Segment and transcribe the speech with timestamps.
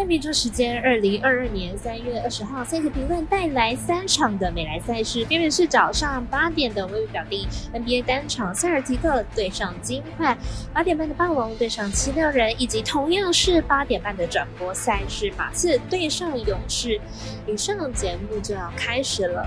[0.00, 10.34] 在美洲时间二零二二年三月二十号，赛前评论带来三场的美莱赛事，分别是早上八点的微微表弟 NBA 单场塞尔提克对上金块，
[10.72, 16.98] 八点半的暴龙对上七六人，以及同样是八点半的转播赛事马刺对上勇士。
[17.46, 19.46] 以上节目就要开始了。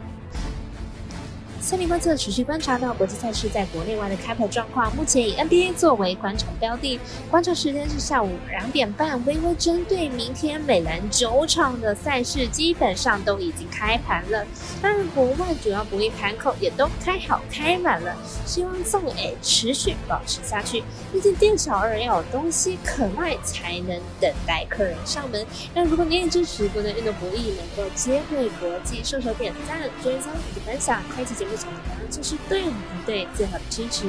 [1.71, 6.99] 赛评观测持续观察到国际赛事在国内外的开盘状况，目前以 NBA 作为观察标的，
[7.29, 9.25] 观察时间是下午两点半。
[9.25, 14.45] 微微针对明天美兰九场的赛事，基本上都已经开盘了。
[14.81, 20.83] 当然，国外主要博弈盘口也都开好开满了，希望纵 A 持续保持下去。
[21.13, 25.47] 毕竟店小二要有东西可卖，才能等待客人上门。
[25.73, 31.60] 那如果你也支持国内运动博弈，能够接对国际，顺手点赞、追踪以及分享，开启节目。
[32.09, 34.05] 就是对我们团队最好的支持。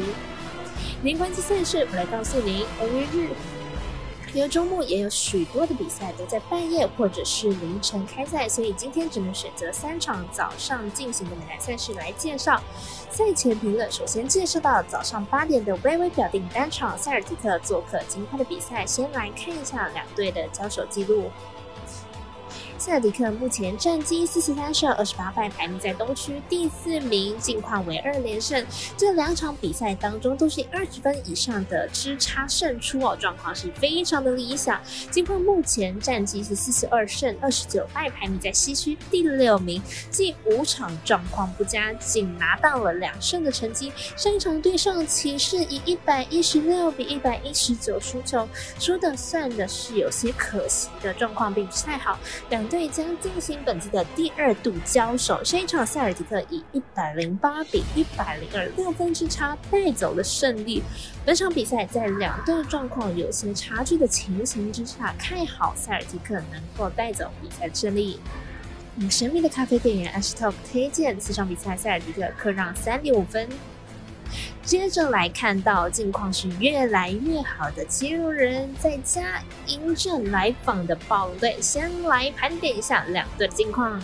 [1.02, 2.64] 您关注赛事，我来告诉您。
[2.80, 3.30] 欧约日，
[4.34, 12.60] 因为周末也有许多的比赛都在半夜或者是凌晨开赛，所以今天只能选择三场早上进行的美莱赛事来介绍。
[13.10, 21.30] 赛前评论，首先介绍到早上八点的微微表定单场塞尔提克做客金块的比赛，先来看一下两队的交手记录。
[22.84, 28.66] 塞尔迪克目前战绩四十三胜二十八败，排名在东区第四名，近况为二连胜。
[28.96, 34.80] 这两场比赛当中都是二十分以上的之差胜出哦，状况是非常的理想。
[35.12, 39.80] 近况目前战绩是四十二胜二十九败，排名在西区第六名。
[40.10, 43.92] 近五场状况不佳，仅拿到了两胜的成绩。
[44.16, 48.48] 上一场对上骑士以一百一十六比一百一十九输球，
[48.80, 52.18] 输的算的是有些可惜的状况，并不是太好。
[52.50, 60.82] 两队将进行本季的第二度交手，上一场塞尔提克以一百零八比一百零二六分之差带走了胜利。
[61.22, 68.18] 本场比赛在两队状况有些差距的情形之下，看好塞尔提克能够带走比赛胜利。
[69.10, 73.46] 神秘的咖啡店员 Ashtok 推荐此场比赛塞尔提克客让三点五分。
[74.64, 84.00] 接着来看到近况是越来越好的肌肉人，在家迎战来访的暴龙队，先来盘点一下两队的近况。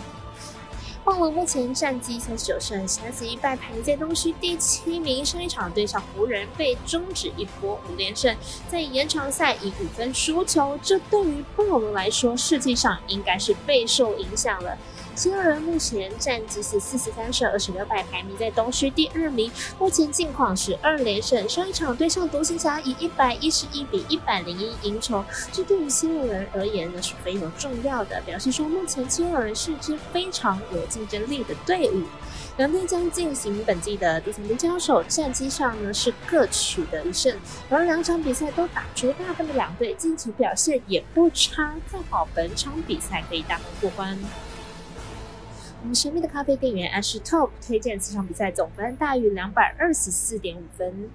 [1.05, 5.25] 暴龙目前战绩三十九胜三十一败，排在东区第七名。
[5.25, 8.35] 上一场对上湖人被终止一波五连胜，
[8.67, 14.77] 在延长赛以五分输球，这对于暴龙来说，实际上应该是备受影响了。
[15.19, 19.51] 七六人目前战绩是四十三胜二十六败，排名在东区第二名。
[19.77, 25.21] 目前近况是二连胜，上一场对上独行侠以一百一十一比一百零一赢球，
[25.51, 32.03] 这对于七六人而言呢是非常重要的，表示说目前七六人是支非常有竞争力的队伍。
[32.55, 37.37] 两队将进行本季的第三轮交手，战绩上呢是各取得一胜，
[37.69, 44.17] 而两场比赛都打出大分的两队近期表现也不差，看好本场比赛可以大分过关。
[45.81, 51.09] 我们神秘的咖啡店员 Ash Top 推荐这场比赛总分大于两百二十四点五分。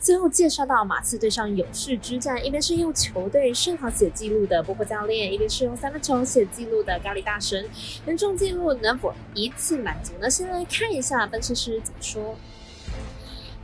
[0.00, 7.68] 最后介绍到马刺对上勇士之战，一边是用球队胜场写记录的波波教练，一边是用三分球写记录的咖喱大神，
[8.06, 10.30] 人中记录能否一次满足呢？
[10.30, 12.36] 先来看一下分析师怎么说。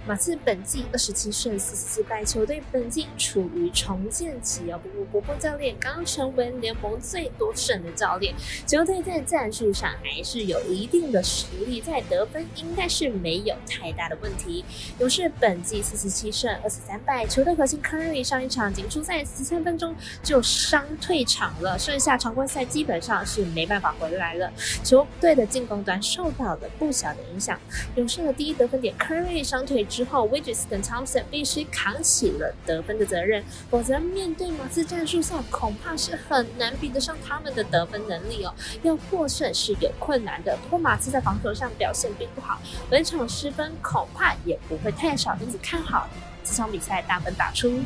[0.07, 4.79] 马刺本季二十七胜四十四败，球队本季处于重建期哦。
[4.81, 8.33] 不过波波教练刚成为联盟最多胜的教练，
[8.65, 14.65] 球队在战术上还是有一定的实力，在得分应该是没有太大的问题。
[15.01, 24.53] 勇士本季四十七胜二十三败，球队核心 Curry 上一场仅出赛十三分钟就伤退场了，剩下常规赛基本上是没办法回来了。
[24.85, 27.59] 球队的进攻端受到了不小的影响。
[27.97, 29.85] 勇士的第一得分点 Curry 伤退。
[29.97, 38.55] 之后 w i d g e s 跟 Thompson 必须扛起了得分的责任，否则面对马刺战术下，恐怕是很难比得上他们的得分能力哦。
[38.83, 40.55] 要获胜是有困难的。
[40.59, 42.61] 不过马刺在防守上表现并不好，
[42.91, 46.07] 本场失分恐怕也不会太少，因此看好
[46.45, 47.81] 这场比赛大分打出。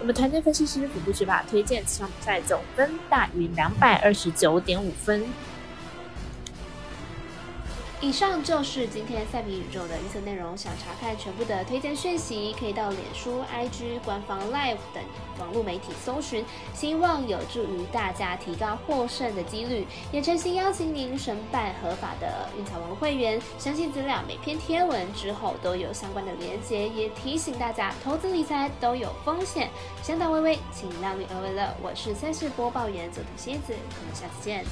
[0.00, 5.24] 我们团队分析师辅部学霸推荐这场比赛总分大于两百二十九点五分。
[8.00, 10.56] 以上就是今天赛评宇宙的预测内容。
[10.56, 15.02] 想查看全部的推荐讯息，可以到脸书、IG、官方 Live 等
[15.40, 16.44] 网络媒体搜寻。
[16.72, 19.84] 希望有助于大家提高获胜的几率。
[20.12, 23.40] 也诚心邀请您申办合法的运彩王会员。
[23.58, 26.88] 详细资料每篇贴文之后都有相关的连接。
[26.88, 29.68] 也提醒大家，投资理财都有风险，
[30.04, 31.74] 想打微微，请量力而为了。
[31.82, 34.64] 我是赛事播报员佐藤蝎子，我们下次见。